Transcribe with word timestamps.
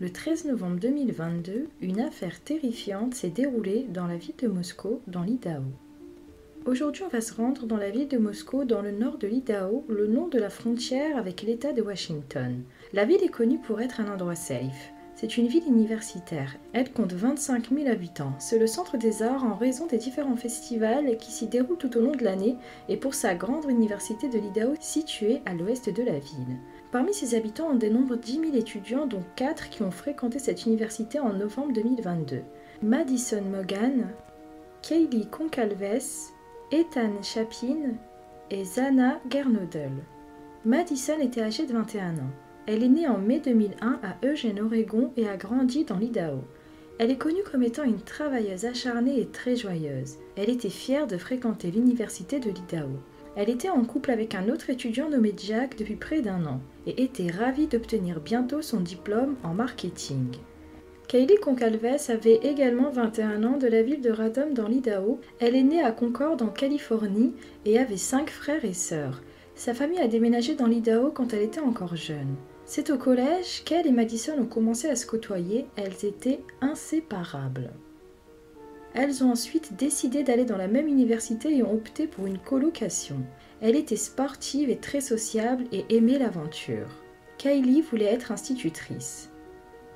Le 0.00 0.10
13 0.10 0.46
novembre 0.46 0.80
2022, 0.80 1.68
une 1.80 2.00
affaire 2.00 2.40
terrifiante 2.40 3.14
s'est 3.14 3.28
déroulée 3.28 3.86
dans 3.88 4.08
la 4.08 4.16
ville 4.16 4.34
de 4.42 4.48
Moscou, 4.48 4.98
dans 5.06 5.22
l'Idaho. 5.22 5.62
Aujourd'hui, 6.66 7.04
on 7.04 7.08
va 7.08 7.20
se 7.20 7.32
rendre 7.32 7.64
dans 7.66 7.76
la 7.76 7.90
ville 7.90 8.08
de 8.08 8.18
Moscou, 8.18 8.64
dans 8.64 8.82
le 8.82 8.90
nord 8.90 9.18
de 9.18 9.28
l'Idaho, 9.28 9.84
le 9.88 10.08
long 10.08 10.26
de 10.26 10.40
la 10.40 10.50
frontière 10.50 11.16
avec 11.16 11.42
l'État 11.42 11.72
de 11.72 11.80
Washington. 11.80 12.64
La 12.92 13.04
ville 13.04 13.22
est 13.22 13.28
connue 13.28 13.60
pour 13.60 13.80
être 13.80 14.00
un 14.00 14.12
endroit 14.12 14.34
safe. 14.34 14.90
C'est 15.14 15.36
une 15.36 15.46
ville 15.46 15.68
universitaire. 15.68 16.56
Elle 16.72 16.92
compte 16.92 17.12
25 17.12 17.70
000 17.70 17.88
habitants. 17.88 18.34
C'est 18.40 18.58
le 18.58 18.66
centre 18.66 18.96
des 18.96 19.22
arts 19.22 19.44
en 19.44 19.54
raison 19.54 19.86
des 19.86 19.98
différents 19.98 20.34
festivals 20.34 21.16
qui 21.18 21.30
s'y 21.30 21.46
déroulent 21.46 21.78
tout 21.78 21.96
au 21.96 22.00
long 22.00 22.16
de 22.16 22.24
l'année 22.24 22.56
et 22.88 22.96
pour 22.96 23.14
sa 23.14 23.36
grande 23.36 23.70
université 23.70 24.28
de 24.28 24.40
l'Idaho 24.40 24.74
située 24.80 25.40
à 25.46 25.54
l'ouest 25.54 25.88
de 25.88 26.02
la 26.02 26.18
ville. 26.18 26.58
Parmi 26.94 27.12
ses 27.12 27.34
habitants, 27.34 27.70
on 27.72 27.74
dénombre 27.74 28.16
10 28.16 28.32
000 28.34 28.54
étudiants, 28.54 29.08
dont 29.08 29.24
4 29.34 29.68
qui 29.68 29.82
ont 29.82 29.90
fréquenté 29.90 30.38
cette 30.38 30.64
université 30.64 31.18
en 31.18 31.32
novembre 31.32 31.72
2022. 31.72 32.42
Madison 32.84 33.42
Mogan, 33.50 34.06
Kaylee 34.80 35.26
Concalves, 35.26 36.30
Ethan 36.70 37.20
Chapin 37.20 37.96
et 38.52 38.64
Zana 38.64 39.18
Gernodel. 39.28 39.90
Madison 40.64 41.18
était 41.20 41.42
âgée 41.42 41.66
de 41.66 41.72
21 41.72 42.14
ans. 42.14 42.30
Elle 42.68 42.84
est 42.84 42.88
née 42.88 43.08
en 43.08 43.18
mai 43.18 43.40
2001 43.40 43.98
à 44.04 44.24
Eugene, 44.24 44.60
Oregon 44.60 45.10
et 45.16 45.28
a 45.28 45.36
grandi 45.36 45.84
dans 45.84 45.98
l'Idaho. 45.98 46.42
Elle 47.00 47.10
est 47.10 47.18
connue 47.18 47.42
comme 47.50 47.64
étant 47.64 47.82
une 47.82 48.02
travailleuse 48.02 48.66
acharnée 48.66 49.18
et 49.18 49.26
très 49.26 49.56
joyeuse. 49.56 50.18
Elle 50.36 50.48
était 50.48 50.70
fière 50.70 51.08
de 51.08 51.16
fréquenter 51.16 51.72
l'université 51.72 52.38
de 52.38 52.50
l'Idaho. 52.50 53.00
Elle 53.36 53.50
était 53.50 53.70
en 53.70 53.84
couple 53.84 54.10
avec 54.10 54.34
un 54.34 54.48
autre 54.48 54.70
étudiant 54.70 55.10
nommé 55.10 55.34
Jack 55.36 55.76
depuis 55.76 55.96
près 55.96 56.20
d'un 56.20 56.46
an 56.46 56.60
et 56.86 57.02
était 57.02 57.30
ravie 57.30 57.66
d'obtenir 57.66 58.20
bientôt 58.20 58.62
son 58.62 58.80
diplôme 58.80 59.36
en 59.42 59.54
marketing. 59.54 60.36
Kaylee 61.08 61.36
Concalves 61.36 62.08
avait 62.08 62.40
également 62.42 62.90
21 62.90 63.44
ans 63.44 63.58
de 63.58 63.66
la 63.66 63.82
ville 63.82 64.00
de 64.00 64.10
Radom 64.10 64.54
dans 64.54 64.68
l'Idaho. 64.68 65.20
Elle 65.38 65.54
est 65.54 65.62
née 65.62 65.82
à 65.82 65.92
Concord 65.92 66.40
en 66.40 66.48
Californie 66.48 67.34
et 67.64 67.78
avait 67.78 67.96
cinq 67.96 68.30
frères 68.30 68.64
et 68.64 68.72
sœurs. 68.72 69.22
Sa 69.54 69.74
famille 69.74 70.00
a 70.00 70.08
déménagé 70.08 70.54
dans 70.54 70.66
l'Idaho 70.66 71.10
quand 71.10 71.32
elle 71.32 71.42
était 71.42 71.60
encore 71.60 71.96
jeune. 71.96 72.34
C'est 72.64 72.90
au 72.90 72.96
collège 72.96 73.62
qu'elle 73.64 73.86
et 73.86 73.92
Madison 73.92 74.38
ont 74.40 74.46
commencé 74.46 74.88
à 74.88 74.96
se 74.96 75.06
côtoyer, 75.06 75.66
elles 75.76 76.06
étaient 76.06 76.40
inséparables. 76.60 77.70
Elles 78.94 79.24
ont 79.24 79.32
ensuite 79.32 79.76
décidé 79.76 80.22
d'aller 80.22 80.44
dans 80.44 80.56
la 80.56 80.68
même 80.68 80.86
université 80.86 81.56
et 81.56 81.62
ont 81.64 81.74
opté 81.74 82.06
pour 82.06 82.26
une 82.26 82.38
colocation. 82.38 83.16
Elle 83.60 83.74
était 83.74 83.96
sportive 83.96 84.70
et 84.70 84.76
très 84.76 85.00
sociable 85.00 85.64
et 85.72 85.84
aimait 85.96 86.18
l'aventure. 86.18 86.88
Kylie 87.38 87.82
voulait 87.82 88.04
être 88.04 88.30
institutrice. 88.30 89.30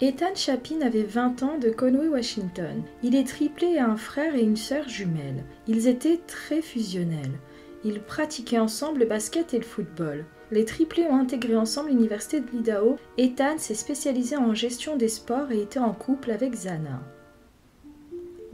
Ethan 0.01 0.35
Chapin 0.35 0.81
avait 0.81 1.05
20 1.05 1.43
ans 1.43 1.59
de 1.59 1.71
Conway, 1.71 2.09
Washington. 2.09 2.83
Il 3.03 3.15
est 3.15 3.27
triplé 3.27 3.69
et 3.69 3.79
a 3.79 3.89
un 3.89 3.97
frère 3.97 4.35
et 4.35 4.43
une 4.43 4.57
sœur 4.57 4.89
jumelle. 4.89 5.45
Ils 5.69 5.87
étaient 5.87 6.21
très 6.27 6.63
fusionnels. 6.63 7.39
Ils 7.85 8.01
pratiquaient 8.01 8.59
ensemble 8.59 9.01
le 9.01 9.07
basket 9.07 9.55
et 9.55 9.59
le 9.59 9.65
football. 9.65 10.25
Les 10.51 10.65
triplés 10.65 11.07
ont 11.07 11.17
intégré 11.17 11.57
ensemble 11.57 11.91
l'université 11.91 12.41
de 12.41 12.51
l'Idaho. 12.51 12.97
Ethan 13.17 13.59
s'est 13.59 13.75
spécialisé 13.75 14.37
en 14.37 14.55
gestion 14.55 14.97
des 14.97 15.09
sports 15.09 15.53
et 15.53 15.63
était 15.63 15.79
en 15.79 15.93
couple 15.93 16.31
avec 16.31 16.55
Zana. 16.55 17.01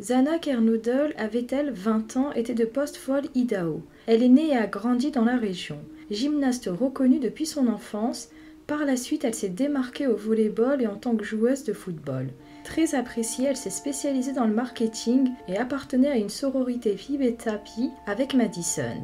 Zana 0.01 0.39
Kernodle 0.41 1.15
avait-elle 1.17 1.71
20 1.71 2.17
ans, 2.17 2.33
était 2.33 2.55
de 2.55 2.65
Postfall, 2.65 3.27
Idaho. 3.35 3.83
Elle 4.07 4.25
est 4.25 4.29
née 4.29 4.49
et 4.49 4.57
a 4.57 4.67
grandi 4.67 5.13
dans 5.13 5.25
la 5.25 5.37
région. 5.37 5.79
Gymnaste 6.11 6.69
reconnue 6.69 7.21
depuis 7.21 7.47
son 7.47 7.69
enfance, 7.69 8.29
par 8.67 8.85
la 8.85 8.97
suite 8.97 9.25
elle 9.25 9.35
s'est 9.35 9.49
démarquée 9.49 10.09
au 10.09 10.17
volleyball 10.17 10.83
et 10.83 10.89
en 10.89 10.97
tant 10.97 11.15
que 11.15 11.25
joueuse 11.25 11.63
de 11.65 11.73
football. 11.73 12.29
Très 12.65 12.97
appréciée, 12.97 13.47
elle 13.47 13.57
s'est 13.57 13.71
spécialisée 13.71 14.33
dans 14.33 14.47
le 14.47 14.55
marketing 14.55 15.31
et 15.47 15.59
appartenait 15.59 16.11
à 16.11 16.17
une 16.17 16.29
sororité 16.29 16.97
Phi 16.97 17.17
Beta 17.17 17.59
Pi 17.59 17.91
avec 18.07 18.35
Madison. 18.35 19.01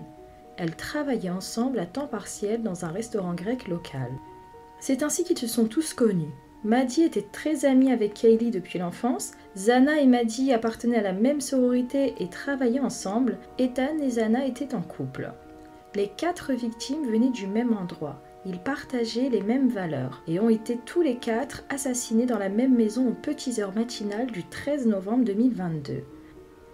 Elles 0.57 0.75
travaillaient 0.75 1.31
ensemble 1.31 1.79
à 1.79 1.87
temps 1.87 2.09
partiel 2.09 2.63
dans 2.63 2.85
un 2.85 2.91
restaurant 2.91 3.35
grec 3.35 3.69
local. 3.69 4.11
C'est 4.81 5.05
ainsi 5.05 5.23
qu'ils 5.23 5.39
se 5.39 5.47
sont 5.47 5.67
tous 5.67 5.95
connus. 5.95 6.33
Maddie 6.63 7.05
était 7.05 7.27
très 7.33 7.65
amie 7.65 7.91
avec 7.91 8.13
Kaylee 8.13 8.51
depuis 8.51 8.79
l'enfance. 8.79 9.33
Zana 9.57 9.99
et 10.01 10.07
Maddie 10.07 10.53
appartenaient 10.53 10.99
à 10.99 11.03
la 11.03 11.15
même 11.15 11.41
sororité 11.41 12.15
et 12.19 12.29
travaillaient 12.29 12.81
ensemble. 12.81 13.39
Ethan 13.59 13.99
et 14.03 14.11
Zana 14.11 14.45
étaient 14.45 14.75
en 14.75 14.83
couple. 14.83 15.33
Les 15.95 16.09
quatre 16.09 16.53
victimes 16.53 17.11
venaient 17.11 17.31
du 17.31 17.47
même 17.47 17.73
endroit. 17.73 18.23
Ils 18.45 18.59
partageaient 18.59 19.31
les 19.31 19.41
mêmes 19.41 19.69
valeurs 19.69 20.23
et 20.29 20.39
ont 20.39 20.51
été 20.51 20.79
tous 20.85 21.01
les 21.01 21.17
quatre 21.17 21.65
assassinés 21.71 22.27
dans 22.27 22.39
la 22.39 22.51
même 22.51 22.75
maison 22.75 23.09
aux 23.09 23.15
petites 23.15 23.59
heures 23.59 23.75
matinales 23.75 24.31
du 24.31 24.45
13 24.45 24.87
novembre 24.87 25.25
2022. 25.25 26.05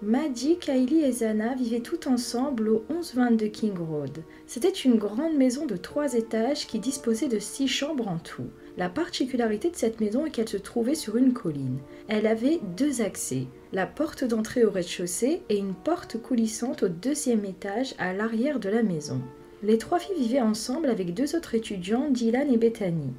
Maddie, 0.02 0.58
Kylie 0.58 1.04
et 1.04 1.12
Zana 1.12 1.54
vivaient 1.54 1.80
tout 1.80 2.08
ensemble 2.08 2.68
au 2.68 2.84
1122 2.90 3.46
King 3.46 3.78
Road. 3.78 4.24
C'était 4.46 4.68
une 4.68 4.96
grande 4.96 5.34
maison 5.34 5.64
de 5.64 5.76
trois 5.76 6.14
étages 6.14 6.66
qui 6.66 6.80
disposait 6.80 7.28
de 7.28 7.38
six 7.38 7.68
chambres 7.68 8.08
en 8.08 8.18
tout. 8.18 8.50
La 8.78 8.90
particularité 8.90 9.70
de 9.70 9.76
cette 9.76 10.00
maison 10.00 10.26
est 10.26 10.30
qu'elle 10.30 10.48
se 10.48 10.58
trouvait 10.58 10.94
sur 10.94 11.16
une 11.16 11.32
colline. 11.32 11.78
Elle 12.08 12.26
avait 12.26 12.60
deux 12.76 13.00
accès, 13.00 13.46
la 13.72 13.86
porte 13.86 14.24
d'entrée 14.24 14.66
au 14.66 14.70
rez-de-chaussée 14.70 15.40
et 15.48 15.56
une 15.56 15.72
porte 15.72 16.20
coulissante 16.20 16.82
au 16.82 16.88
deuxième 16.88 17.46
étage 17.46 17.94
à 17.98 18.12
l'arrière 18.12 18.60
de 18.60 18.68
la 18.68 18.82
maison. 18.82 19.22
Les 19.62 19.78
trois 19.78 19.98
filles 19.98 20.18
vivaient 20.18 20.42
ensemble 20.42 20.90
avec 20.90 21.14
deux 21.14 21.34
autres 21.34 21.54
étudiants, 21.54 22.10
Dylan 22.10 22.52
et 22.52 22.58
Bethany. 22.58 23.14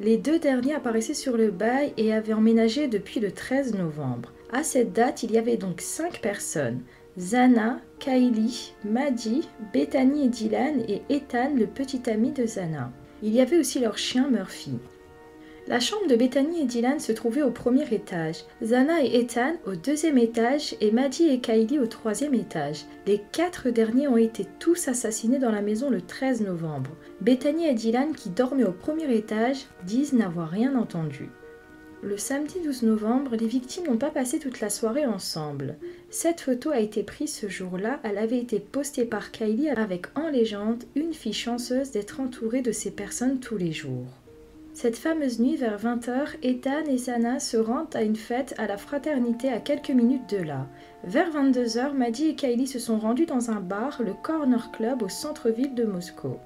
Les 0.00 0.16
deux 0.16 0.40
derniers 0.40 0.74
apparaissaient 0.74 1.14
sur 1.14 1.36
le 1.36 1.52
bail 1.52 1.92
et 1.96 2.12
avaient 2.12 2.32
emménagé 2.32 2.88
depuis 2.88 3.20
le 3.20 3.30
13 3.30 3.74
novembre. 3.74 4.32
À 4.52 4.64
cette 4.64 4.92
date, 4.92 5.22
il 5.22 5.30
y 5.30 5.38
avait 5.38 5.56
donc 5.56 5.80
cinq 5.80 6.20
personnes. 6.20 6.80
Zana, 7.18 7.78
Kylie, 8.00 8.74
Maddie, 8.84 9.48
Bethany 9.72 10.26
et 10.26 10.28
Dylan 10.28 10.80
et 10.88 11.02
Ethan, 11.08 11.54
le 11.54 11.66
petit 11.66 12.10
ami 12.10 12.32
de 12.32 12.46
Zana. 12.46 12.92
Il 13.22 13.34
y 13.34 13.40
avait 13.40 13.58
aussi 13.58 13.80
leur 13.80 13.98
chien 13.98 14.28
Murphy. 14.28 14.72
La 15.68 15.80
chambre 15.80 16.06
de 16.06 16.14
Bethany 16.14 16.60
et 16.60 16.64
Dylan 16.64 17.00
se 17.00 17.10
trouvait 17.10 17.42
au 17.42 17.50
premier 17.50 17.92
étage, 17.92 18.44
Zana 18.62 19.02
et 19.02 19.18
Ethan 19.18 19.54
au 19.66 19.74
deuxième 19.74 20.16
étage 20.16 20.76
et 20.80 20.92
Maddie 20.92 21.28
et 21.28 21.40
Kylie 21.40 21.80
au 21.80 21.88
troisième 21.88 22.34
étage. 22.34 22.84
Les 23.04 23.20
quatre 23.32 23.70
derniers 23.70 24.06
ont 24.06 24.16
été 24.16 24.46
tous 24.60 24.86
assassinés 24.86 25.40
dans 25.40 25.50
la 25.50 25.62
maison 25.62 25.90
le 25.90 26.02
13 26.02 26.42
novembre. 26.42 26.90
Bethany 27.20 27.66
et 27.66 27.74
Dylan, 27.74 28.14
qui 28.14 28.30
dormaient 28.30 28.62
au 28.62 28.70
premier 28.70 29.12
étage, 29.12 29.66
disent 29.84 30.12
n'avoir 30.12 30.50
rien 30.50 30.76
entendu. 30.76 31.30
Le 32.02 32.18
samedi 32.18 32.60
12 32.62 32.82
novembre, 32.82 33.36
les 33.36 33.46
victimes 33.46 33.86
n'ont 33.86 33.96
pas 33.96 34.10
passé 34.10 34.38
toute 34.38 34.60
la 34.60 34.68
soirée 34.68 35.06
ensemble. 35.06 35.76
Cette 36.10 36.42
photo 36.42 36.70
a 36.70 36.78
été 36.78 37.02
prise 37.02 37.34
ce 37.34 37.48
jour-là, 37.48 38.00
elle 38.02 38.18
avait 38.18 38.38
été 38.38 38.60
postée 38.60 39.06
par 39.06 39.32
Kylie 39.32 39.70
avec 39.70 40.06
en 40.14 40.28
légende 40.28 40.84
une 40.94 41.14
fille 41.14 41.32
chanceuse 41.32 41.92
d'être 41.92 42.20
entourée 42.20 42.60
de 42.60 42.70
ces 42.72 42.90
personnes 42.90 43.40
tous 43.40 43.56
les 43.56 43.72
jours. 43.72 44.06
Cette 44.74 44.98
fameuse 44.98 45.40
nuit, 45.40 45.56
vers 45.56 45.78
20h, 45.78 46.36
Ethan 46.42 46.84
et 46.86 46.98
Sana 46.98 47.40
se 47.40 47.56
rendent 47.56 47.96
à 47.96 48.02
une 48.02 48.14
fête 48.14 48.54
à 48.58 48.66
la 48.66 48.76
fraternité 48.76 49.48
à 49.48 49.58
quelques 49.58 49.88
minutes 49.88 50.28
de 50.28 50.42
là. 50.42 50.66
Vers 51.04 51.30
22h, 51.30 51.94
Maddie 51.94 52.28
et 52.28 52.34
Kylie 52.34 52.66
se 52.66 52.78
sont 52.78 52.98
rendus 52.98 53.24
dans 53.24 53.50
un 53.50 53.60
bar, 53.60 54.02
le 54.04 54.12
Corner 54.12 54.70
Club, 54.72 55.02
au 55.02 55.08
centre-ville 55.08 55.74
de 55.74 55.84
Moscou. 55.84 56.36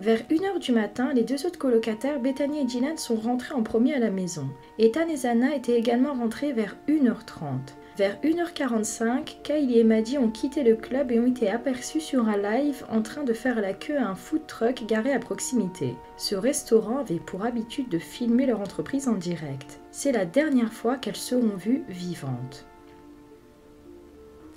Vers 0.00 0.22
1h 0.30 0.60
du 0.60 0.72
matin, 0.72 1.12
les 1.12 1.24
deux 1.24 1.44
autres 1.44 1.58
colocataires, 1.58 2.20
Bethany 2.20 2.60
et 2.60 2.64
Dylan, 2.64 2.96
sont 2.96 3.16
rentrés 3.16 3.52
en 3.52 3.62
premier 3.62 3.92
à 3.92 3.98
la 3.98 4.10
maison. 4.10 4.48
Ethan 4.78 5.06
et 5.08 5.16
Zana 5.16 5.54
étaient 5.54 5.78
également 5.78 6.14
rentrés 6.14 6.54
vers 6.54 6.74
1h30. 6.88 7.58
Vers 7.98 8.16
1h45, 8.22 9.42
Kylie 9.42 9.78
et 9.78 9.84
Maddie 9.84 10.16
ont 10.16 10.30
quitté 10.30 10.62
le 10.62 10.76
club 10.76 11.12
et 11.12 11.20
ont 11.20 11.26
été 11.26 11.50
aperçus 11.50 12.00
sur 12.00 12.26
un 12.28 12.38
live 12.38 12.82
en 12.88 13.02
train 13.02 13.24
de 13.24 13.34
faire 13.34 13.60
la 13.60 13.74
queue 13.74 13.98
à 13.98 14.08
un 14.08 14.14
food 14.14 14.46
truck 14.46 14.86
garé 14.86 15.12
à 15.12 15.18
proximité. 15.18 15.94
Ce 16.16 16.34
restaurant 16.34 17.00
avait 17.00 17.16
pour 17.16 17.44
habitude 17.44 17.90
de 17.90 17.98
filmer 17.98 18.46
leur 18.46 18.62
entreprise 18.62 19.06
en 19.06 19.16
direct. 19.16 19.80
C'est 19.90 20.12
la 20.12 20.24
dernière 20.24 20.72
fois 20.72 20.96
qu'elles 20.96 21.14
seront 21.14 21.56
vues 21.56 21.84
vivantes. 21.90 22.69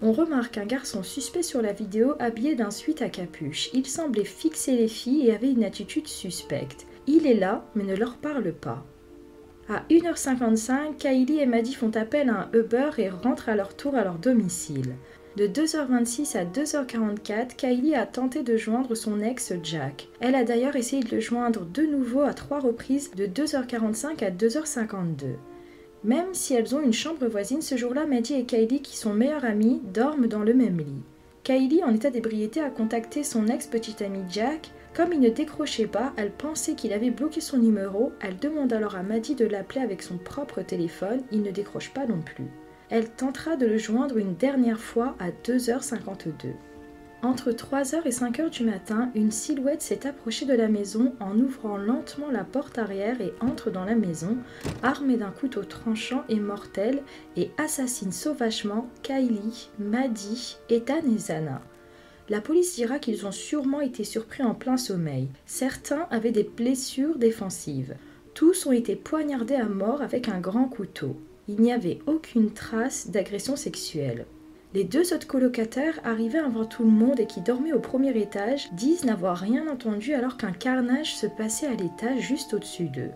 On 0.06 0.12
remarque 0.12 0.58
un 0.58 0.66
garçon 0.66 1.02
suspect 1.02 1.44
sur 1.44 1.62
la 1.62 1.72
vidéo 1.72 2.16
habillé 2.20 2.56
d'un 2.56 2.72
suite 2.72 3.02
à 3.02 3.08
capuche. 3.08 3.70
Il 3.74 3.86
semblait 3.86 4.26
fixer 4.26 4.74
les 4.74 4.90
filles 4.90 5.28
et 5.28 5.34
avait 5.34 5.54
une 5.54 5.64
attitude 5.64 6.10
suspecte. 6.10 6.86
Il 7.08 7.26
est 7.26 7.40
là, 7.40 7.64
mais 7.74 7.86
ne 7.86 7.96
leur 7.96 8.18
parle 8.18 8.52
pas. 8.52 8.84
À 9.70 9.84
1h55, 9.90 10.98
Kylie 10.98 11.40
et 11.40 11.46
Maddie 11.46 11.74
font 11.74 11.96
appel 11.96 12.30
à 12.30 12.34
un 12.34 12.50
Uber 12.52 12.90
et 12.98 13.08
rentrent 13.08 13.48
à 13.48 13.56
leur 13.56 13.78
tour 13.78 13.96
à 13.96 14.04
leur 14.04 14.16
domicile. 14.16 14.96
De 15.38 15.48
2h26 15.48 16.38
à 16.38 16.44
2h44, 16.44 17.56
Kylie 17.56 17.96
a 17.96 18.06
tenté 18.06 18.44
de 18.44 18.58
joindre 18.58 18.96
son 18.96 19.22
ex 19.22 19.54
Jack. 19.64 20.10
Elle 20.20 20.36
a 20.36 20.44
d'ailleurs 20.44 20.76
essayé 20.76 21.02
de 21.02 21.16
le 21.16 21.22
joindre 21.22 21.66
de 21.66 21.84
nouveau 21.84 22.24
à 22.24 22.34
trois 22.34 22.60
reprises 22.60 23.12
de 23.12 23.26
2h45 23.26 24.22
à 24.22 24.32
2h52. 24.32 25.38
Même 26.04 26.34
si 26.34 26.54
elles 26.54 26.76
ont 26.76 26.82
une 26.82 26.94
chambre 26.94 27.28
voisine, 27.28 27.62
ce 27.62 27.78
jour-là, 27.78 28.06
Maddie 28.06 28.34
et 28.34 28.46
Kylie, 28.46 28.82
qui 28.82 28.98
sont 28.98 29.14
meilleures 29.14 29.46
amies, 29.46 29.82
dorment 29.94 30.28
dans 30.28 30.44
le 30.44 30.54
même 30.54 30.78
lit. 30.78 31.02
Kylie, 31.44 31.84
en 31.84 31.94
état 31.94 32.10
d'ébriété, 32.10 32.60
a 32.62 32.70
contacté 32.70 33.24
son 33.24 33.48
ex-petit 33.48 34.04
ami 34.04 34.20
Jack 34.30 34.72
Comme 34.94 35.14
il 35.14 35.22
ne 35.22 35.30
décrochait 35.30 35.88
pas, 35.88 36.14
elle 36.18 36.32
pensait 36.32 36.76
qu'il 36.76 36.92
avait 36.92 37.10
bloqué 37.10 37.40
son 37.40 37.58
numéro. 37.58 38.12
Elle 38.22 38.38
demande 38.38 38.74
alors 38.74 38.96
à 38.96 39.04
Maddy 39.04 39.36
de 39.36 39.46
l'appeler 39.46 39.82
avec 39.82 40.02
son 40.02 40.18
propre 40.18 40.62
téléphone. 40.62 41.22
Il 41.32 41.42
ne 41.42 41.52
décroche 41.52 41.94
pas 41.94 42.06
non 42.06 42.22
plus. 42.22 42.48
Elle 42.90 43.10
tentera 43.10 43.56
de 43.56 43.66
le 43.66 43.78
joindre 43.78 44.18
une 44.18 44.36
dernière 44.36 44.80
fois 44.80 45.16
à 45.20 45.30
2h52. 45.32 46.54
Entre 47.24 47.52
3h 47.52 48.02
et 48.04 48.10
5h 48.10 48.50
du 48.50 48.66
matin, 48.66 49.10
une 49.16 49.32
silhouette 49.32 49.82
s'est 49.82 50.06
approchée 50.06 50.46
de 50.46 50.54
la 50.54 50.68
maison 50.68 51.14
en 51.22 51.40
ouvrant 51.40 51.78
lentement 51.78 52.30
la 52.30 52.44
porte 52.44 52.78
arrière 52.78 53.22
et 53.22 53.34
entre 53.40 53.72
dans 53.72 53.86
la 53.86 53.96
maison, 53.96 54.36
armée 54.82 55.16
d'un 55.16 55.32
couteau 55.32 55.64
tranchant 55.64 56.26
et 56.28 56.42
mortel, 56.42 57.02
et 57.38 57.50
assassine 57.58 58.12
sauvagement 58.12 58.90
Kylie, 59.04 59.70
Maddie, 59.80 60.58
Ethan 60.70 61.00
et 61.16 61.18
Zana. 61.18 61.62
La 62.28 62.42
police 62.42 62.76
dira 62.76 63.00
qu'ils 63.00 63.26
ont 63.26 63.32
sûrement 63.32 63.80
été 63.80 64.04
surpris 64.04 64.44
en 64.44 64.54
plein 64.54 64.76
sommeil. 64.76 65.30
Certains 65.46 66.08
avaient 66.12 66.32
des 66.32 66.44
blessures 66.44 67.18
défensives. 67.18 67.96
Tous 68.34 68.66
ont 68.66 68.74
été 68.74 68.98
poignardés 68.98 69.56
à 69.56 69.70
mort 69.70 70.02
avec 70.02 70.28
un 70.28 70.42
grand 70.42 70.66
couteau. 70.66 71.16
Il 71.48 71.62
n'y 71.62 71.72
avait 71.72 72.00
aucune 72.06 72.52
trace 72.52 73.08
d'agression 73.12 73.56
sexuelle. 73.56 74.26
Les 74.74 74.84
deux 74.84 75.14
autres 75.14 75.28
colocataires 75.28 76.00
arrivés 76.04 76.40
avant 76.40 76.66
tout 76.66 76.84
le 76.84 76.90
monde 76.90 77.20
et 77.20 77.28
qui 77.28 77.42
dormaient 77.42 77.74
au 77.74 77.80
premier 77.80 78.18
étage 78.18 78.74
disent 78.74 79.06
n'avoir 79.06 79.38
rien 79.38 79.68
entendu 79.68 80.16
alors 80.16 80.36
qu'un 80.36 80.52
carnage 80.52 81.16
se 81.16 81.28
passait 81.28 81.68
à 81.68 81.76
l'étage 81.76 82.22
juste 82.22 82.56
au-dessus 82.56 82.90
d'eux. 82.90 83.12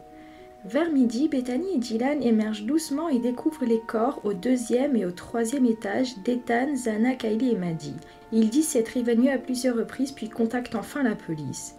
Vers 0.66 0.92
midi, 0.92 1.28
Bethany 1.28 1.74
et 1.74 1.78
Dylan 1.80 2.22
émergent 2.22 2.66
doucement 2.66 3.10
et 3.10 3.18
découvrent 3.18 3.66
les 3.66 3.82
corps 3.88 4.22
au 4.24 4.34
deuxième 4.34 4.96
et 4.96 5.06
au 5.06 5.12
troisième 5.12 5.66
étage 5.66 6.18
d'Ethan, 6.20 6.76
Zana, 6.76 7.16
Kylie 7.16 7.54
et 7.54 7.58
Maddie. 7.58 7.96
Ils 8.32 8.50
disent 8.50 8.68
s'être 8.68 8.96
revenus 8.96 9.32
à 9.32 9.40
plusieurs 9.40 9.78
reprises 9.78 10.12
puis 10.12 10.30
contactent 10.30 10.76
enfin 10.76 11.02
la 11.02 11.16
police. 11.16 11.76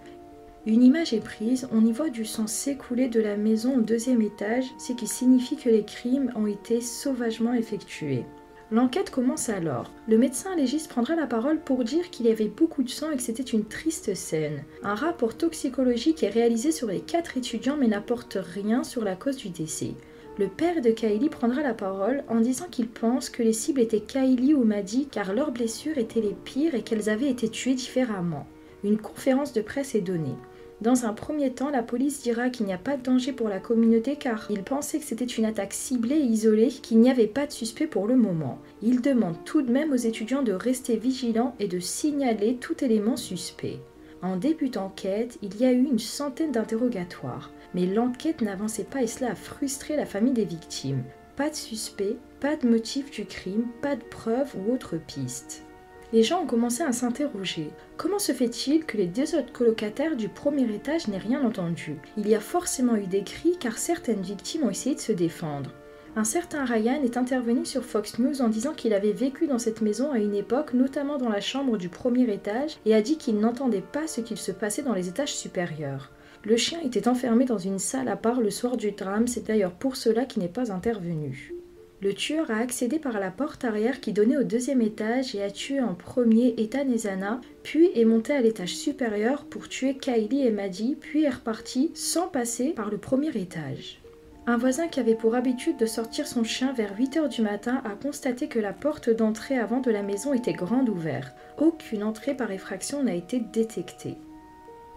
Une 0.66 0.82
image 0.82 1.12
est 1.12 1.25
prise, 1.25 1.69
on 1.72 1.86
y 1.86 1.92
voit 1.92 2.10
du 2.10 2.25
sang 2.25 2.48
s'écouler 2.48 3.08
de 3.08 3.20
la 3.20 3.36
maison 3.36 3.76
au 3.76 3.80
deuxième 3.80 4.22
étage, 4.22 4.66
ce 4.76 4.92
qui 4.92 5.06
signifie 5.06 5.56
que 5.56 5.69
les 5.69 5.84
crimes 5.84 6.32
ont 6.34 6.48
été 6.48 6.80
sauvagement 6.80 7.52
effectués. 7.52 8.25
L'enquête 8.70 9.11
commence 9.11 9.49
alors. 9.49 9.91
Le 10.09 10.19
médecin 10.19 10.55
légiste 10.55 10.91
prendra 10.91 11.17
la 11.17 11.26
parole 11.26 11.59
pour 11.59 11.85
dire 11.85 12.11
qu'il 12.11 12.26
y 12.26 12.31
avait 12.31 12.49
beaucoup 12.49 12.82
de 12.82 12.91
sang 12.91 13.11
et 13.11 13.17
que 13.17 13.23
c'était 13.23 13.43
une 13.43 13.65
triste 13.65 14.15
scène. 14.15 14.62
Un 14.82 14.94
rapport 14.94 15.38
toxicologique 15.38 16.23
est 16.23 16.29
réalisé 16.29 16.70
sur 16.70 16.88
les 16.88 17.00
quatre 17.00 17.38
étudiants 17.38 17.79
mais 17.79 17.87
n'apporte 17.87 18.37
rien 18.41 18.85
sur 18.85 19.05
la 19.05 19.17
cause 19.17 19.38
du 19.38 19.49
décès. 19.49 19.94
Le 20.38 20.49
père 20.49 20.82
de 20.82 20.91
Kylie 20.91 21.31
prendra 21.31 21.62
la 21.62 21.73
parole 21.73 22.25
en 22.29 22.41
disant 22.41 22.67
qu'il 22.70 22.88
pense 22.88 23.31
que 23.31 23.43
les 23.43 23.55
cibles 23.55 23.81
étaient 23.81 24.00
Kylie 24.00 24.53
ou 24.53 24.65
Maddie 24.65 25.09
car 25.11 25.32
leurs 25.32 25.50
blessures 25.50 25.97
étaient 25.97 26.21
les 26.21 26.37
pires 26.44 26.75
et 26.75 26.82
qu'elles 26.82 27.09
avaient 27.09 27.31
été 27.31 27.49
tuées 27.49 27.75
différemment. 27.75 28.47
Une 28.85 28.99
conférence 28.99 29.55
de 29.55 29.62
presse 29.62 29.94
est 29.94 30.03
donnée. 30.03 30.37
Dans 30.80 31.06
un 31.06 31.12
premier 31.12 31.50
temps, 31.50 31.70
la 31.70 31.82
police 31.82 32.22
dira 32.22 32.50
qu'il 32.50 32.64
n'y 32.66 32.72
a 32.72 32.78
pas 32.78 32.96
de 32.96 33.02
danger 33.02 33.32
pour 33.32 33.48
la 33.48 33.58
communauté 33.58 34.14
car 34.14 34.46
ils 34.48 34.62
pensaient 34.62 35.00
que 35.00 35.04
c'était 35.04 35.25
une 35.25 35.44
attaque 35.44 35.72
ciblée 35.72 36.14
et 36.14 36.22
isolée, 36.22 36.69
qu'il 36.69 37.00
n'y 37.00 37.10
avait 37.10 37.26
pas 37.26 37.46
de 37.46 37.52
suspect 37.52 37.88
pour 37.88 38.06
le 38.06 38.14
moment. 38.14 38.60
Ils 38.80 39.00
demandent 39.00 39.42
tout 39.44 39.62
de 39.62 39.72
même 39.72 39.92
aux 39.92 39.96
étudiants 39.96 40.44
de 40.44 40.52
rester 40.52 40.96
vigilants 40.96 41.56
et 41.58 41.66
de 41.66 41.80
signaler 41.80 42.56
tout 42.60 42.84
élément 42.84 43.16
suspect. 43.16 43.80
En 44.22 44.36
début 44.36 44.69
d'enquête, 44.69 45.38
il 45.42 45.56
y 45.60 45.64
a 45.64 45.72
eu 45.72 45.82
une 45.82 45.98
centaine 45.98 46.52
d'interrogatoires, 46.52 47.50
mais 47.75 47.86
l'enquête 47.86 48.40
n'avançait 48.40 48.84
pas 48.84 49.02
et 49.02 49.08
cela 49.08 49.32
a 49.32 49.36
frustré 49.36 49.96
la 49.96 50.06
famille 50.06 50.32
des 50.32 50.44
victimes. 50.44 51.02
Pas 51.34 51.50
de 51.50 51.56
suspect, 51.56 52.16
pas 52.38 52.56
de 52.56 52.69
motif 52.69 53.10
du 53.10 53.25
crime, 53.25 53.66
pas 53.82 53.96
de 53.96 54.04
preuves 54.04 54.54
ou 54.56 54.72
autre 54.72 54.96
piste 54.96 55.64
les 56.12 56.22
gens 56.22 56.43
ont 56.43 56.46
commencé 56.46 56.82
à 56.82 56.93
s'interroger. 56.93 57.70
Comment 57.96 58.19
se 58.19 58.32
fait-il 58.32 58.84
que 58.84 58.96
les 58.96 59.06
deux 59.06 59.34
autres 59.34 59.52
colocataires 59.52 60.16
du 60.16 60.28
premier 60.28 60.72
étage 60.75 61.08
n'aient 61.08 61.19
rien 61.19 61.44
entendu? 61.44 61.96
Il 62.16 62.28
y 62.28 62.34
a 62.34 62.40
forcément 62.40 62.96
eu 62.96 63.06
des 63.06 63.22
cris 63.22 63.56
car 63.60 63.76
certaines 63.76 64.22
victimes 64.22 64.64
ont 64.64 64.70
essayé 64.70 64.94
de 64.94 65.00
se 65.00 65.12
défendre. 65.12 65.70
Un 66.16 66.25
certain 66.25 66.64
Ryan 66.64 67.02
est 67.05 67.16
intervenu 67.16 67.66
sur 67.66 67.84
Fox 67.84 68.19
News 68.19 68.40
en 68.40 68.49
disant 68.49 68.72
qu'il 68.72 68.94
avait 68.94 69.12
vécu 69.12 69.46
dans 69.46 69.58
cette 69.58 69.82
maison 69.82 70.10
à 70.10 70.19
une 70.19 70.34
époque, 70.34 70.72
notamment 70.72 71.19
dans 71.19 71.28
la 71.28 71.40
chambre 71.40 71.76
du 71.76 71.88
premier 71.88 72.32
étage, 72.32 72.78
et 72.87 72.94
a 72.94 73.02
dit 73.02 73.19
qu'il 73.19 73.38
n'entendait 73.38 73.82
pas 73.82 74.06
ce 74.06 74.20
qu'il 74.20 74.38
se 74.38 74.50
passait 74.50 74.82
dans 74.82 74.94
les 74.94 75.08
étages 75.08 75.34
supérieurs. 75.34 76.11
Le 76.44 76.56
chien 76.56 76.81
était 76.82 77.08
enfermé 77.08 77.44
dans 77.44 77.58
une 77.58 77.78
salle 77.78 78.08
à 78.08 78.16
part 78.16 78.40
le 78.40 78.50
soir 78.50 78.76
du 78.76 78.93
drame, 78.93 79.26
c'est 79.26 79.46
d'ailleurs 79.46 79.72
pour 79.72 79.96
cela 79.96 80.25
qu'il 80.25 80.43
n'est 80.43 80.49
pas 80.49 80.72
intervenu. 80.72 81.57
Le 82.00 82.15
tueur 82.15 82.49
a 82.53 82.59
accédé 82.59 83.00
par 83.00 83.19
la 83.19 83.33
porte 83.33 83.65
arrière 83.65 84.00
qui 84.00 84.12
donnait 84.12 84.37
au 84.37 84.45
deuxième 84.45 84.83
étage 84.83 85.35
et 85.35 85.43
a 85.43 85.50
tué 85.50 85.81
en 85.81 85.95
premier 85.95 86.55
Ethan 86.56 86.89
et 86.93 86.99
Zana, 86.99 87.41
puis 87.65 87.91
est 87.97 88.05
monté 88.05 88.33
à 88.33 88.41
l'étage 88.41 88.77
supérieur 88.77 89.45
pour 89.47 89.69
tuer 89.69 89.97
Kylie 89.97 90.47
et 90.47 90.53
Maddie, 90.53 90.97
puis 91.00 91.25
est 91.25 91.31
reparti 91.31 91.91
sans 91.95 92.29
passer 92.29 92.69
par 92.69 92.89
le 92.89 92.99
premier 92.99 93.37
étage. 93.37 94.00
Un 94.47 94.56
voisin 94.56 94.87
qui 94.87 95.00
avait 95.00 95.17
pour 95.17 95.35
habitude 95.35 95.77
de 95.77 95.87
sortir 95.87 96.29
son 96.29 96.45
chien 96.45 96.73
vers 96.73 96.97
8 96.97 97.17
heures 97.17 97.29
du 97.29 97.43
matin 97.43 97.83
a 97.85 97.97
constaté 97.97 98.47
que 98.47 98.61
la 98.61 98.73
porte 98.73 99.11
d'entrée 99.11 99.59
avant 99.59 99.81
de 99.81 99.91
la 99.91 100.03
maison 100.03 100.33
était 100.33 100.53
grande 100.53 100.89
ouverte. 100.89 101.35
Aucune 101.59 102.05
entrée 102.05 102.35
par 102.35 102.53
effraction 102.53 103.03
n'a 103.03 103.15
été 103.15 103.41
détectée. 103.41 104.15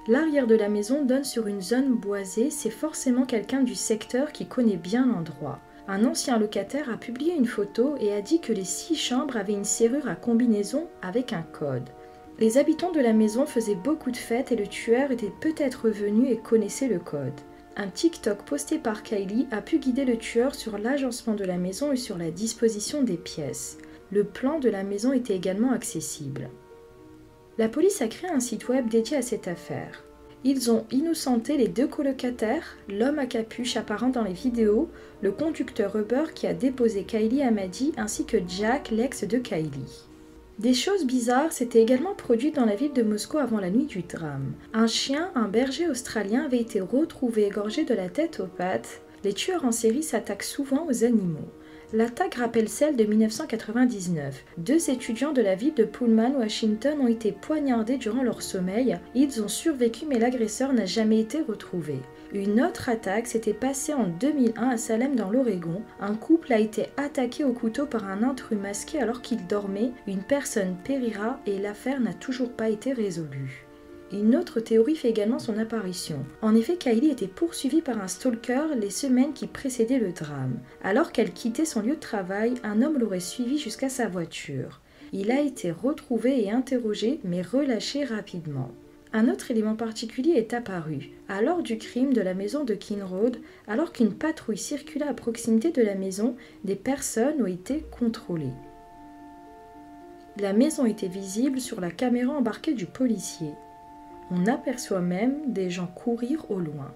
L'arrière 0.07 0.48
de 0.48 0.56
la 0.56 0.69
maison 0.69 1.03
donne 1.03 1.24
sur 1.24 1.48
une 1.48 1.62
zone 1.62 1.95
boisée, 1.95 2.51
c'est 2.51 2.69
forcément 2.69 3.25
quelqu'un 3.25 3.63
du 3.63 3.75
secteur 3.75 4.31
qui 4.31 4.45
connaît 4.45 4.77
bien 4.77 5.07
l'endroit 5.07 5.59
un 5.87 6.05
ancien 6.05 6.37
locataire 6.37 6.89
a 6.89 6.97
publié 6.97 7.33
une 7.35 7.47
photo 7.47 7.95
et 7.99 8.13
a 8.13 8.21
dit 8.21 8.39
que 8.39 8.53
les 8.53 8.63
six 8.63 8.95
chambres 8.95 9.37
avaient 9.37 9.53
une 9.53 9.65
serrure 9.65 10.07
à 10.07 10.15
combinaison 10.15 10.87
avec 11.01 11.33
un 11.33 11.41
code. 11.41 11.89
Les 12.39 12.57
habitants 12.57 12.91
de 12.91 12.99
la 12.99 13.13
maison 13.13 13.45
faisaient 13.45 13.75
beaucoup 13.75 14.11
de 14.11 14.17
fêtes 14.17 14.51
et 14.51 14.55
le 14.55 14.67
tueur 14.67 15.11
était 15.11 15.33
peut-être 15.41 15.89
venu 15.89 16.27
et 16.27 16.37
connaissait 16.37 16.87
le 16.87 16.99
code. 16.99 17.39
Un 17.77 17.87
TikTok 17.87 18.43
posté 18.43 18.77
par 18.79 19.03
Kylie 19.03 19.47
a 19.51 19.61
pu 19.61 19.79
guider 19.79 20.05
le 20.05 20.17
tueur 20.17 20.55
sur 20.55 20.77
l'agencement 20.77 21.35
de 21.35 21.45
la 21.45 21.57
maison 21.57 21.91
et 21.91 21.97
sur 21.97 22.17
la 22.17 22.31
disposition 22.31 23.03
des 23.03 23.17
pièces. 23.17 23.77
Le 24.11 24.23
plan 24.23 24.59
de 24.59 24.69
la 24.69 24.83
maison 24.83 25.13
était 25.13 25.35
également 25.35 25.71
accessible. 25.71 26.49
La 27.57 27.69
police 27.69 28.01
a 28.01 28.07
créé 28.07 28.29
un 28.29 28.39
site 28.39 28.67
web 28.69 28.89
dédié 28.89 29.17
à 29.17 29.21
cette 29.21 29.47
affaire. 29.47 30.03
Ils 30.43 30.71
ont 30.71 30.85
innocenté 30.91 31.55
les 31.55 31.67
deux 31.67 31.85
colocataires, 31.85 32.75
l'homme 32.89 33.19
à 33.19 33.27
capuche 33.27 33.77
apparent 33.77 34.09
dans 34.09 34.23
les 34.23 34.33
vidéos, 34.33 34.89
le 35.21 35.31
conducteur 35.31 35.95
Uber 35.95 36.33
qui 36.33 36.47
a 36.47 36.55
déposé 36.55 37.03
Kylie 37.03 37.43
à 37.43 37.51
Maddie 37.51 37.93
ainsi 37.95 38.25
que 38.25 38.38
Jack, 38.47 38.89
l'ex 38.89 39.23
de 39.23 39.38
Kylie. 39.38 40.07
Des 40.57 40.73
choses 40.73 41.05
bizarres 41.05 41.51
s'étaient 41.51 41.81
également 41.81 42.15
produites 42.15 42.55
dans 42.55 42.65
la 42.65 42.75
ville 42.75 42.93
de 42.93 43.03
Moscou 43.03 43.38
avant 43.38 43.59
la 43.59 43.69
nuit 43.69 43.85
du 43.85 44.01
drame. 44.01 44.53
Un 44.73 44.88
chien, 44.88 45.29
un 45.35 45.47
berger 45.47 45.88
australien, 45.88 46.45
avait 46.45 46.59
été 46.59 46.81
retrouvé 46.81 47.45
égorgé 47.45 47.83
de 47.83 47.93
la 47.93 48.10
tête 48.10 48.39
aux 48.39 48.48
pattes. 48.48 49.01
Les 49.24 49.33
tueurs 49.33 49.65
en 49.65 49.71
série 49.71 50.03
s'attaquent 50.03 50.41
souvent 50.41 50.88
aux 50.88 51.03
animaux. 51.03 51.50
L'attaque 51.93 52.36
rappelle 52.36 52.69
celle 52.69 52.95
de 52.95 53.03
1999. 53.03 54.45
Deux 54.57 54.89
étudiants 54.89 55.33
de 55.33 55.41
la 55.41 55.55
ville 55.55 55.74
de 55.74 55.83
Pullman, 55.83 56.36
Washington, 56.38 57.00
ont 57.01 57.07
été 57.07 57.33
poignardés 57.33 57.98
durant 57.98 58.24
leur 58.24 58.41
sommeil. 58.41 58.98
Ils 59.13 59.43
ont 59.43 59.50
survécu 59.50 60.05
mais 60.07 60.17
l'agresseur 60.17 60.71
n'a 60.71 60.86
jamais 60.86 61.19
été 61.19 61.41
retrouvé. 61.41 61.95
Une 62.33 62.62
autre 62.62 62.88
attaque 62.88 63.27
s'était 63.27 63.53
passée 63.53 63.93
en 63.93 64.07
2001 64.07 64.69
à 64.69 64.77
Salem 64.77 65.17
dans 65.17 65.29
l'Oregon. 65.29 65.81
Un 66.00 66.15
couple 66.15 66.53
a 66.53 66.60
été 66.60 66.86
attaqué 66.95 67.43
au 67.43 67.51
couteau 67.51 67.86
par 67.86 68.05
un 68.05 68.24
intrus 68.24 68.57
masqué 68.57 69.01
alors 69.01 69.21
qu'il 69.21 69.45
dormait. 69.48 69.91
Une 70.07 70.24
personne 70.24 70.77
périra 70.86 71.41
et 71.45 71.60
l'affaire 71.60 72.00
n'a 72.00 72.13
toujours 72.13 72.51
pas 72.51 72.69
été 72.69 72.93
résolue. 72.93 73.65
Une 74.13 74.36
autre 74.36 74.60
théorie 74.60 74.98
fait 74.98 75.10
également 75.10 75.39
son 75.39 75.58
apparition. 75.58 76.25
En 76.41 76.53
effet, 76.53 76.75
Kylie 76.75 77.12
était 77.12 77.27
poursuivie 77.27 77.82
par 77.82 78.01
un 78.01 78.10
stalker 78.10 78.75
les 78.77 78.89
semaines 78.89 79.32
qui 79.32 79.48
précédaient 79.48 80.00
le 80.00 80.12
drame. 80.12 80.60
Alors 80.84 81.13
qu'elle 81.13 81.32
quittait 81.32 81.63
son 81.63 81.82
lieu 81.82 81.96
de 81.96 82.00
travail, 82.00 82.56
un 82.63 82.82
homme 82.82 82.98
l'aurait 82.98 83.22
suivie 83.22 83.58
jusqu'à 83.58 83.88
sa 83.88 84.10
voiture. 84.10 84.82
Il 85.13 85.32
a 85.32 85.39
été 85.39 85.72
retrouvé 85.72 86.44
et 86.44 86.51
interrogé, 86.51 87.22
mais 87.24 87.41
relâché 87.41 88.03
rapidement. 88.03 88.72
Un 89.13 89.30
autre 89.30 89.51
élément 89.51 89.75
particulier 89.75 90.32
est 90.32 90.53
apparu. 90.53 91.12
À 91.30 91.41
l'heure 91.41 91.63
du 91.63 91.77
crime 91.77 92.13
de 92.13 92.22
la 92.22 92.34
maison 92.34 92.65
de 92.65 92.74
Kinroad, 92.74 93.38
alors 93.68 93.94
qu'une 93.94 94.13
patrouille 94.13 94.58
circulait 94.58 95.08
à 95.08 95.13
proximité 95.13 95.72
de 95.72 95.82
la 95.82 95.96
maison, 95.96 96.36
des 96.65 96.75
personnes 96.75 97.41
ont 97.41 97.48
été 97.48 97.86
contrôlées. 97.98 98.53
La 100.38 100.53
maison 100.53 100.86
était 100.86 101.08
visible 101.08 101.60
sur 101.60 101.80
la 101.82 101.91
caméra 101.91 102.34
embarquée 102.34 102.74
du 102.74 102.86
policier. 102.86 103.51
On 104.31 104.47
aperçoit 104.47 105.01
même 105.01 105.35
des 105.47 105.69
gens 105.69 105.88
courir 105.88 106.50
au 106.50 106.57
loin. 106.57 106.91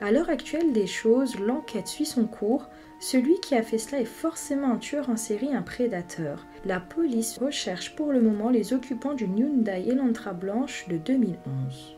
À 0.00 0.10
l'heure 0.10 0.28
actuelle 0.28 0.72
des 0.72 0.86
choses, 0.86 1.38
l'enquête 1.38 1.86
suit 1.86 2.04
son 2.04 2.26
cours. 2.26 2.68
Celui 3.00 3.38
qui 3.40 3.54
a 3.54 3.62
fait 3.62 3.78
cela 3.78 4.00
est 4.00 4.04
forcément 4.04 4.72
un 4.72 4.76
tueur 4.76 5.08
en 5.08 5.16
série, 5.16 5.54
un 5.54 5.62
prédateur. 5.62 6.44
La 6.64 6.80
police 6.80 7.38
recherche 7.38 7.94
pour 7.94 8.12
le 8.12 8.20
moment 8.20 8.50
les 8.50 8.72
occupants 8.74 9.14
d'une 9.14 9.38
Hyundai 9.38 9.88
Elantra 9.88 10.32
blanche 10.32 10.86
de 10.88 10.98
2011. 10.98 11.96